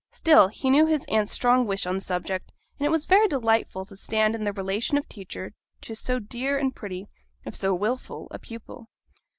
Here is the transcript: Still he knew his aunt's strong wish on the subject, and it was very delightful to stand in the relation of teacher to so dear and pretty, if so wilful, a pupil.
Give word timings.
Still 0.09 0.47
he 0.47 0.71
knew 0.71 0.87
his 0.87 1.05
aunt's 1.09 1.31
strong 1.31 1.67
wish 1.67 1.85
on 1.85 1.93
the 1.93 2.01
subject, 2.01 2.51
and 2.79 2.87
it 2.87 2.89
was 2.89 3.05
very 3.05 3.27
delightful 3.27 3.85
to 3.85 3.95
stand 3.95 4.33
in 4.33 4.43
the 4.43 4.51
relation 4.51 4.97
of 4.97 5.07
teacher 5.07 5.53
to 5.81 5.93
so 5.95 6.17
dear 6.17 6.57
and 6.57 6.75
pretty, 6.75 7.07
if 7.45 7.55
so 7.55 7.75
wilful, 7.75 8.27
a 8.31 8.39
pupil. 8.39 8.87